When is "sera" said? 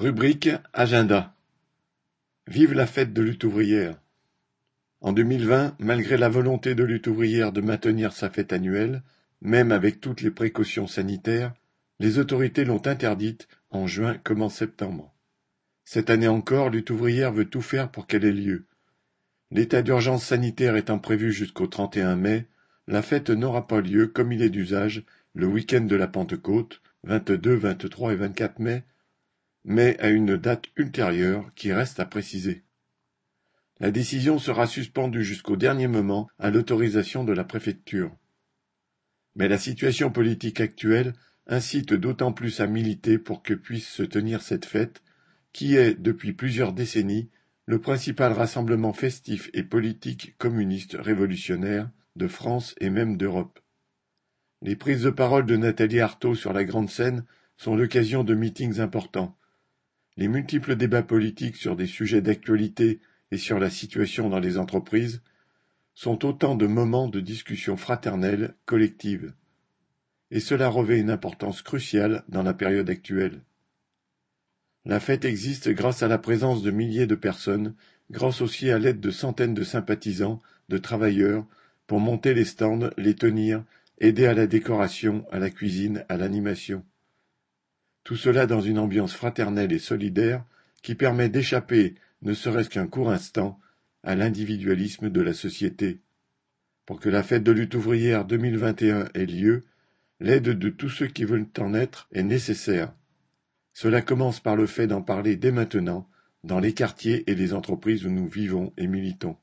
34.38-34.66